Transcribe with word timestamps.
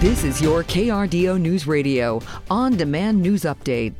This 0.00 0.24
is 0.24 0.40
your 0.40 0.64
KRDO 0.64 1.38
News 1.38 1.66
Radio 1.66 2.22
on 2.50 2.74
demand 2.74 3.20
news 3.20 3.42
update. 3.42 3.92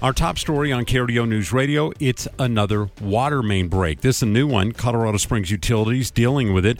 Our 0.00 0.12
top 0.12 0.38
story 0.38 0.70
on 0.70 0.84
KRDO 0.84 1.28
News 1.28 1.52
Radio 1.52 1.90
it's 1.98 2.28
another 2.38 2.88
water 3.00 3.42
main 3.42 3.66
break. 3.66 4.02
This 4.02 4.18
is 4.18 4.22
a 4.22 4.26
new 4.26 4.46
one. 4.46 4.70
Colorado 4.70 5.18
Springs 5.18 5.50
Utilities 5.50 6.12
dealing 6.12 6.52
with 6.52 6.64
it. 6.64 6.78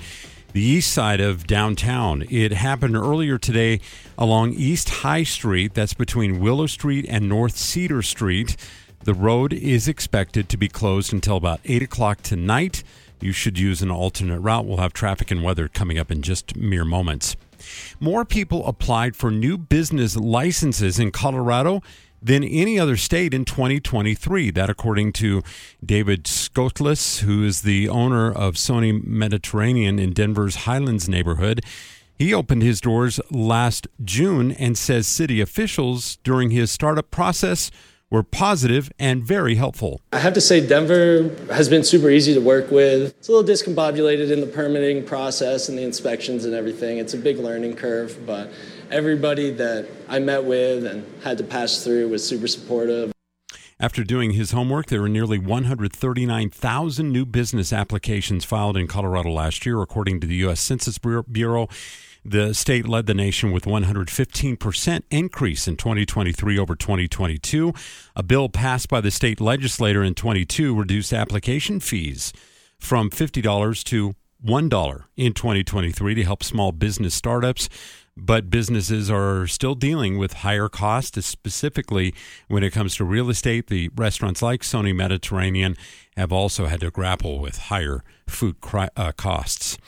The 0.52 0.60
east 0.60 0.92
side 0.92 1.20
of 1.20 1.44
downtown. 1.48 2.24
It 2.30 2.52
happened 2.52 2.94
earlier 2.94 3.36
today 3.36 3.80
along 4.16 4.52
East 4.52 4.90
High 4.90 5.24
Street. 5.24 5.74
That's 5.74 5.94
between 5.94 6.38
Willow 6.38 6.68
Street 6.68 7.04
and 7.08 7.28
North 7.28 7.56
Cedar 7.56 8.02
Street. 8.02 8.56
The 9.02 9.14
road 9.14 9.52
is 9.52 9.88
expected 9.88 10.48
to 10.50 10.56
be 10.56 10.68
closed 10.68 11.12
until 11.12 11.36
about 11.36 11.58
8 11.64 11.82
o'clock 11.82 12.22
tonight. 12.22 12.84
You 13.20 13.32
should 13.32 13.58
use 13.58 13.82
an 13.82 13.90
alternate 13.90 14.38
route. 14.38 14.66
We'll 14.66 14.76
have 14.76 14.92
traffic 14.92 15.32
and 15.32 15.42
weather 15.42 15.66
coming 15.66 15.98
up 15.98 16.12
in 16.12 16.22
just 16.22 16.54
mere 16.54 16.84
moments. 16.84 17.34
More 18.00 18.24
people 18.24 18.66
applied 18.66 19.16
for 19.16 19.30
new 19.30 19.56
business 19.58 20.16
licenses 20.16 20.98
in 20.98 21.10
Colorado 21.10 21.82
than 22.22 22.44
any 22.44 22.78
other 22.78 22.96
state 22.96 23.34
in 23.34 23.44
2023. 23.44 24.50
That, 24.50 24.70
according 24.70 25.12
to 25.14 25.42
David 25.84 26.24
Skotlis, 26.24 27.20
who 27.20 27.44
is 27.44 27.62
the 27.62 27.88
owner 27.88 28.30
of 28.30 28.54
Sony 28.54 29.04
Mediterranean 29.04 29.98
in 29.98 30.12
Denver's 30.12 30.56
Highlands 30.56 31.08
neighborhood. 31.08 31.64
He 32.14 32.32
opened 32.32 32.62
his 32.62 32.80
doors 32.80 33.18
last 33.30 33.88
June 34.04 34.52
and 34.52 34.78
says 34.78 35.08
city 35.08 35.40
officials 35.40 36.18
during 36.22 36.50
his 36.50 36.70
startup 36.70 37.10
process 37.10 37.70
were 38.12 38.22
positive 38.22 38.92
and 38.98 39.24
very 39.24 39.54
helpful. 39.54 40.02
I 40.12 40.18
have 40.18 40.34
to 40.34 40.40
say, 40.40 40.64
Denver 40.64 41.34
has 41.50 41.70
been 41.70 41.82
super 41.82 42.10
easy 42.10 42.34
to 42.34 42.40
work 42.40 42.70
with. 42.70 43.14
It's 43.18 43.28
a 43.28 43.32
little 43.32 43.48
discombobulated 43.48 44.30
in 44.30 44.42
the 44.42 44.46
permitting 44.46 45.06
process 45.06 45.70
and 45.70 45.78
the 45.78 45.82
inspections 45.82 46.44
and 46.44 46.52
everything. 46.52 46.98
It's 46.98 47.14
a 47.14 47.18
big 47.18 47.38
learning 47.38 47.76
curve, 47.76 48.26
but 48.26 48.52
everybody 48.90 49.50
that 49.52 49.88
I 50.10 50.18
met 50.18 50.44
with 50.44 50.84
and 50.84 51.06
had 51.24 51.38
to 51.38 51.44
pass 51.44 51.82
through 51.82 52.10
was 52.10 52.22
super 52.24 52.46
supportive. 52.46 53.12
After 53.80 54.04
doing 54.04 54.32
his 54.32 54.50
homework, 54.52 54.86
there 54.86 55.00
were 55.00 55.08
nearly 55.08 55.38
139,000 55.38 57.10
new 57.10 57.24
business 57.24 57.72
applications 57.72 58.44
filed 58.44 58.76
in 58.76 58.88
Colorado 58.88 59.30
last 59.30 59.64
year, 59.64 59.80
according 59.80 60.20
to 60.20 60.26
the 60.26 60.36
U.S. 60.36 60.60
Census 60.60 60.98
Bureau. 60.98 61.68
The 62.24 62.54
state 62.54 62.86
led 62.86 63.06
the 63.06 63.14
nation 63.14 63.50
with 63.50 63.64
115% 63.64 65.02
increase 65.10 65.66
in 65.66 65.76
2023 65.76 66.58
over 66.58 66.76
2022. 66.76 67.72
A 68.14 68.22
bill 68.22 68.48
passed 68.48 68.88
by 68.88 69.00
the 69.00 69.10
state 69.10 69.40
legislature 69.40 70.04
in 70.04 70.14
22 70.14 70.74
reduced 70.74 71.12
application 71.12 71.80
fees 71.80 72.32
from 72.78 73.10
$50 73.10 73.84
to 73.84 74.14
$1 74.44 75.04
in 75.16 75.32
2023 75.32 76.14
to 76.14 76.22
help 76.24 76.42
small 76.42 76.72
business 76.72 77.14
startups 77.14 77.68
but 78.16 78.50
businesses 78.50 79.10
are 79.10 79.46
still 79.46 79.74
dealing 79.74 80.18
with 80.18 80.34
higher 80.34 80.68
costs, 80.68 81.26
specifically 81.26 82.14
when 82.48 82.62
it 82.62 82.70
comes 82.70 82.96
to 82.96 83.04
real 83.04 83.30
estate. 83.30 83.68
The 83.68 83.90
restaurants 83.96 84.42
like 84.42 84.60
Sony 84.60 84.94
Mediterranean 84.94 85.76
have 86.16 86.32
also 86.32 86.66
had 86.66 86.80
to 86.80 86.90
grapple 86.90 87.38
with 87.38 87.56
higher 87.56 88.04
food 88.26 88.56
uh, 88.96 89.12
costs. 89.12 89.78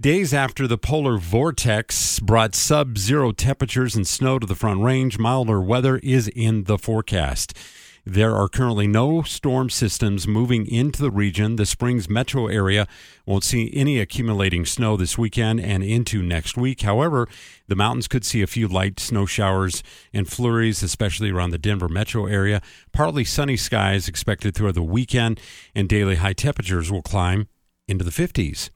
Days 0.00 0.34
after 0.34 0.66
the 0.66 0.78
polar 0.78 1.18
vortex 1.18 2.18
brought 2.18 2.54
sub 2.54 2.98
zero 2.98 3.30
temperatures 3.30 3.94
and 3.94 4.06
snow 4.06 4.38
to 4.38 4.46
the 4.46 4.56
Front 4.56 4.80
Range, 4.80 5.16
milder 5.18 5.60
weather 5.60 5.98
is 5.98 6.28
in 6.28 6.64
the 6.64 6.78
forecast. 6.78 7.56
There 8.04 8.34
are 8.34 8.48
currently 8.48 8.86
no 8.86 9.22
storm 9.22 9.68
systems 9.68 10.26
moving 10.26 10.66
into 10.66 11.02
the 11.02 11.10
region. 11.10 11.56
The 11.56 11.66
Springs 11.66 12.08
metro 12.08 12.46
area 12.46 12.86
won't 13.26 13.44
see 13.44 13.70
any 13.74 14.00
accumulating 14.00 14.64
snow 14.64 14.96
this 14.96 15.18
weekend 15.18 15.60
and 15.60 15.82
into 15.82 16.22
next 16.22 16.56
week. 16.56 16.80
However, 16.80 17.28
the 17.68 17.76
mountains 17.76 18.08
could 18.08 18.24
see 18.24 18.42
a 18.42 18.46
few 18.46 18.68
light 18.68 18.98
snow 18.98 19.26
showers 19.26 19.82
and 20.12 20.28
flurries, 20.28 20.82
especially 20.82 21.30
around 21.30 21.50
the 21.50 21.58
Denver 21.58 21.88
metro 21.88 22.26
area. 22.26 22.62
Partly 22.92 23.24
sunny 23.24 23.56
skies 23.56 24.08
expected 24.08 24.54
throughout 24.54 24.74
the 24.74 24.82
weekend, 24.82 25.40
and 25.74 25.88
daily 25.88 26.16
high 26.16 26.32
temperatures 26.32 26.90
will 26.90 27.02
climb 27.02 27.48
into 27.90 28.04
the 28.04 28.10
50s. 28.10 28.70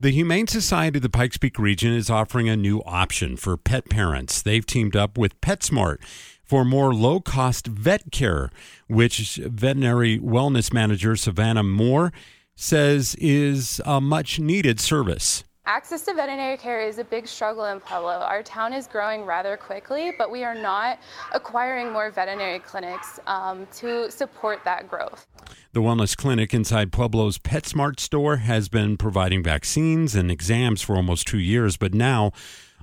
The 0.00 0.10
Humane 0.10 0.48
Society 0.48 0.98
of 0.98 1.02
the 1.02 1.08
Pikes 1.08 1.38
Peak 1.38 1.58
region 1.58 1.92
is 1.92 2.10
offering 2.10 2.48
a 2.48 2.56
new 2.56 2.82
option 2.84 3.36
for 3.36 3.56
pet 3.56 3.88
parents. 3.88 4.42
They've 4.42 4.66
teamed 4.66 4.96
up 4.96 5.16
with 5.16 5.40
PetSmart 5.40 5.98
for 6.46 6.64
more 6.64 6.94
low 6.94 7.20
cost 7.20 7.66
vet 7.66 8.10
care, 8.12 8.50
which 8.86 9.36
veterinary 9.36 10.18
wellness 10.18 10.72
manager 10.72 11.16
Savannah 11.16 11.64
Moore 11.64 12.12
says 12.54 13.14
is 13.18 13.80
a 13.84 14.00
much 14.00 14.38
needed 14.38 14.80
service. 14.80 15.44
Access 15.68 16.02
to 16.02 16.14
veterinary 16.14 16.56
care 16.56 16.80
is 16.80 16.98
a 16.98 17.04
big 17.04 17.26
struggle 17.26 17.64
in 17.64 17.80
Pueblo. 17.80 18.10
Our 18.10 18.44
town 18.44 18.72
is 18.72 18.86
growing 18.86 19.24
rather 19.24 19.56
quickly, 19.56 20.12
but 20.16 20.30
we 20.30 20.44
are 20.44 20.54
not 20.54 21.00
acquiring 21.32 21.92
more 21.92 22.08
veterinary 22.12 22.60
clinics 22.60 23.18
um, 23.26 23.66
to 23.78 24.08
support 24.08 24.62
that 24.64 24.88
growth. 24.88 25.26
The 25.72 25.80
wellness 25.80 26.16
clinic 26.16 26.54
inside 26.54 26.92
Pueblo's 26.92 27.38
PetSmart 27.38 27.98
store 27.98 28.36
has 28.36 28.68
been 28.68 28.96
providing 28.96 29.42
vaccines 29.42 30.14
and 30.14 30.30
exams 30.30 30.82
for 30.82 30.94
almost 30.94 31.26
two 31.26 31.40
years, 31.40 31.76
but 31.76 31.92
now 31.92 32.30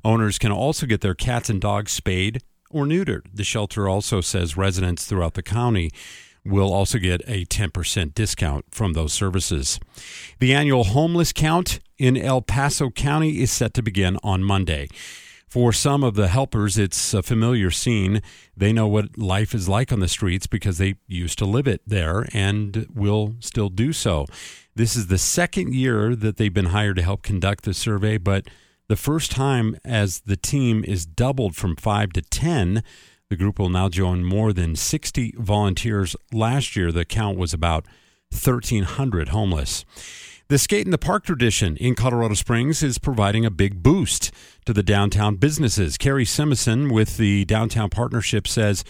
owners 0.04 0.38
can 0.38 0.52
also 0.52 0.86
get 0.86 1.00
their 1.00 1.16
cats 1.16 1.50
and 1.50 1.62
dogs 1.62 1.94
spayed, 1.94 2.44
or 2.74 2.86
neutered. 2.86 3.28
The 3.34 3.44
shelter 3.44 3.88
also 3.88 4.20
says 4.20 4.58
residents 4.58 5.06
throughout 5.06 5.36
the 5.36 5.44
county 5.44 5.92
will 6.46 6.74
also 6.74 6.98
get 6.98 7.22
a 7.26 7.46
10% 7.46 8.14
discount 8.14 8.66
from 8.72 8.94
those 8.94 9.14
services. 9.14 9.80
The 10.40 10.54
annual 10.54 10.84
homeless 10.84 11.32
count 11.32 11.80
in 11.98 12.18
El 12.18 12.42
Paso 12.42 12.90
County 12.90 13.42
is 13.42 13.52
set 13.52 13.74
to 13.76 13.82
begin 13.82 14.18
on 14.24 14.44
Monday. 14.44 14.90
For 15.48 15.72
some 15.72 16.04
of 16.04 16.16
the 16.16 16.30
helpers, 16.30 16.80
it's 16.80 17.14
a 17.14 17.22
familiar 17.22 17.70
scene. 17.70 18.24
They 18.58 18.74
know 18.74 18.88
what 18.88 19.20
life 19.20 19.54
is 19.54 19.70
like 19.70 19.92
on 19.92 20.00
the 20.00 20.08
streets 20.08 20.48
because 20.48 20.80
they 20.80 20.96
used 21.08 21.38
to 21.38 21.46
live 21.46 21.68
it 21.68 21.82
there 21.86 22.28
and 22.34 22.88
will 22.94 23.36
still 23.40 23.70
do 23.70 23.94
so. 23.94 24.26
This 24.76 24.96
is 24.96 25.08
the 25.08 25.20
second 25.20 25.76
year 25.76 26.16
that 26.16 26.38
they've 26.38 26.54
been 26.54 26.66
hired 26.68 26.96
to 26.96 27.04
help 27.04 27.22
conduct 27.22 27.66
the 27.66 27.76
survey, 27.76 28.18
but 28.18 28.48
the 28.88 28.96
first 28.96 29.32
time 29.32 29.78
as 29.86 30.22
the 30.22 30.36
team 30.36 30.84
is 30.86 31.06
doubled 31.06 31.56
from 31.56 31.76
five 31.76 32.12
to 32.14 32.22
10. 32.22 32.84
The 33.30 33.36
group 33.36 33.60
will 33.60 33.70
now 33.70 33.90
join 33.90 34.24
more 34.24 34.54
than 34.54 34.76
60 34.76 35.36
volunteers. 35.38 36.16
Last 36.32 36.76
year, 36.76 36.92
the 36.92 37.06
count 37.06 37.38
was 37.38 37.54
about 37.54 37.86
1,300 38.32 39.30
homeless. 39.30 39.86
The 40.50 40.58
Skate 40.60 40.86
in 40.86 40.92
the 40.92 40.98
Park 40.98 41.24
tradition 41.24 41.78
in 41.78 41.96
Colorado 41.96 42.36
Springs 42.36 42.84
is 42.84 42.98
providing 42.98 43.46
a 43.46 43.50
big 43.50 43.82
boost 43.82 44.32
to 44.66 44.74
the 44.74 44.84
downtown 44.84 45.38
businesses. 45.38 45.98
Carrie 45.98 46.26
Simison 46.26 46.92
with 46.92 47.18
the 47.18 47.46
Downtown 47.46 47.90
Partnership 47.90 48.48
says 48.48 48.84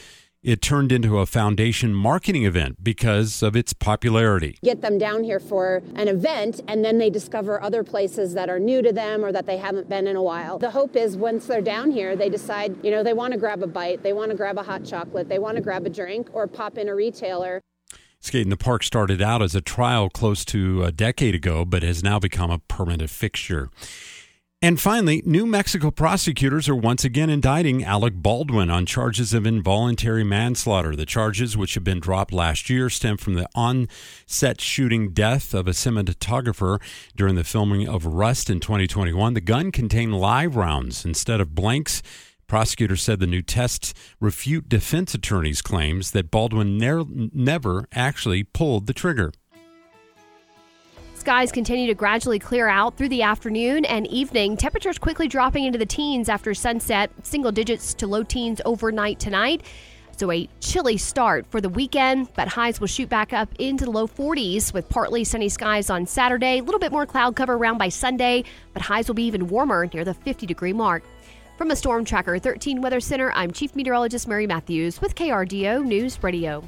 it 0.44 0.62
turned 0.62 0.92
into 0.92 1.20
a 1.20 1.26
foundation 1.26 1.94
marketing 1.94 2.44
event 2.44 2.84
because 2.84 3.42
of 3.42 3.56
its 3.56 3.72
popularity. 3.72 4.58
Get 4.62 4.82
them 4.82 4.98
down 4.98 5.24
here 5.24 5.40
for 5.40 5.82
an 5.96 6.10
event 6.10 6.60
and 6.68 6.84
then 6.84 6.98
they 6.98 7.10
discover 7.10 7.62
other 7.64 7.84
places 7.84 8.34
that 8.34 8.50
are 8.50 8.60
new 8.60 8.82
to 8.82 8.92
them 8.92 9.24
or 9.24 9.32
that 9.32 9.46
they 9.46 9.58
haven't 9.58 9.88
been 9.88 10.06
in 10.06 10.18
a 10.18 10.24
while. 10.24 10.60
The 10.60 10.72
hope 10.72 10.98
is 10.98 11.16
once 11.16 11.46
they're 11.46 11.62
down 11.62 11.92
here, 11.92 12.16
they 12.18 12.30
decide, 12.30 12.76
you 12.84 12.92
know, 12.92 13.04
they 13.04 13.14
want 13.14 13.32
to 13.34 13.40
grab 13.40 13.64
a 13.64 13.68
bite, 13.68 14.04
they 14.04 14.12
want 14.12 14.32
to 14.32 14.38
grab 14.38 14.58
a 14.58 14.64
hot 14.64 14.84
chocolate, 14.84 15.30
they 15.30 15.40
want 15.40 15.56
to 15.56 15.62
grab 15.62 15.86
a 15.86 15.90
drink 15.90 16.30
or 16.34 16.46
pop 16.46 16.78
in 16.78 16.90
a 16.90 16.96
retailer. 16.96 17.62
Skate 18.20 18.44
in 18.44 18.50
the 18.50 18.58
Park 18.58 18.84
started 18.84 19.22
out 19.22 19.42
as 19.42 19.56
a 19.56 19.62
trial 19.62 20.10
close 20.10 20.46
to 20.46 20.84
a 20.84 20.92
decade 20.92 21.36
ago, 21.36 21.66
but 21.66 21.84
has 21.84 22.04
now 22.04 22.20
become 22.20 22.50
a 22.50 22.60
permanent 22.60 23.10
fixture. 23.10 23.70
And 24.64 24.80
finally, 24.80 25.22
New 25.26 25.46
Mexico 25.46 25.92
prosecutors 25.92 26.70
are 26.70 26.76
once 26.76 27.04
again 27.04 27.30
indicting 27.30 27.84
Alec 27.84 28.14
Baldwin 28.16 28.70
on 28.70 28.86
charges 28.86 29.34
of 29.34 29.46
involuntary 29.46 30.24
manslaughter. 30.24 30.96
The 30.96 31.06
charges, 31.06 31.58
which 31.58 31.74
have 31.74 31.84
been 31.84 32.00
dropped 32.00 32.32
last 32.32 32.70
year, 32.70 32.90
stem 32.90 33.18
from 33.18 33.34
the 33.34 33.46
on 33.54 33.90
set 34.26 34.62
shooting 34.62 35.12
death 35.12 35.54
of 35.54 35.68
a 35.68 35.72
cinematographer 35.72 36.82
during 37.14 37.36
the 37.36 37.44
filming 37.44 37.90
of 37.90 38.06
Rust 38.06 38.50
in 38.50 38.62
2021. 38.62 39.34
The 39.34 39.42
gun 39.42 39.70
contained 39.70 40.16
live 40.16 40.56
rounds 40.56 41.04
instead 41.04 41.42
of 41.42 41.54
blanks. 41.54 42.02
Prosecutors 42.48 43.04
said 43.04 43.20
the 43.20 43.28
new 43.28 43.42
tests 43.42 43.94
refute 44.22 44.70
defense 44.70 45.14
attorneys' 45.14 45.62
claims 45.62 46.12
that 46.12 46.32
Baldwin 46.32 46.78
ne- 46.78 47.30
never 47.34 47.90
actually 47.92 48.46
pulled 48.46 48.88
the 48.88 48.94
trigger. 48.94 49.34
Skies 51.24 51.54
continue 51.54 51.88
to 51.88 51.94
gradually 51.94 52.38
clear 52.38 52.68
out 52.68 52.98
through 52.98 53.08
the 53.08 53.22
afternoon 53.22 53.86
and 53.86 54.06
evening. 54.08 54.58
Temperatures 54.58 54.98
quickly 54.98 55.30
dropping 55.30 55.64
into 55.64 55.80
the 55.80 55.86
teens 55.86 56.28
after 56.28 56.54
sunset, 56.54 57.12
single 57.24 57.50
digits 57.50 57.94
to 57.94 58.08
low 58.08 58.24
teens 58.24 58.60
overnight 58.66 59.22
tonight. 59.22 59.64
So 60.18 60.30
a 60.34 60.50
chilly 60.60 60.98
start 60.98 61.46
for 61.50 61.62
the 61.62 61.70
weekend, 61.70 62.28
but 62.34 62.50
highs 62.50 62.82
will 62.82 62.90
shoot 62.90 63.08
back 63.08 63.32
up 63.32 63.48
into 63.58 63.86
the 63.86 63.92
low 63.92 64.06
40s 64.06 64.74
with 64.74 64.90
partly 64.90 65.24
sunny 65.24 65.48
skies 65.48 65.90
on 65.90 66.06
Saturday. 66.06 66.60
A 66.60 66.62
little 66.62 66.78
bit 66.78 66.92
more 66.92 67.06
cloud 67.06 67.38
cover 67.38 67.54
around 67.54 67.78
by 67.78 67.88
Sunday, 67.88 68.44
but 68.74 68.82
highs 68.82 69.08
will 69.08 69.16
be 69.16 69.24
even 69.24 69.48
warmer 69.48 69.90
near 69.94 70.04
the 70.04 70.14
50 70.14 70.46
degree 70.46 70.74
mark. 70.74 71.04
From 71.58 71.72
a 71.72 71.76
Storm 71.78 72.04
Tracker 72.04 72.38
13 72.38 72.82
Weather 72.82 73.00
Center, 73.00 73.32
I'm 73.32 73.52
Chief 73.52 73.78
Meteorologist 73.78 74.28
Mary 74.28 74.46
Matthews 74.46 75.00
with 75.00 75.16
KRDO 75.16 75.86
News 75.86 76.22
Radio. 76.22 76.68